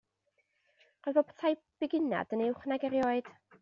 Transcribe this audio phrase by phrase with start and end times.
[1.09, 3.35] Roedd fel petai'n bugunad yn uwch nag erioed.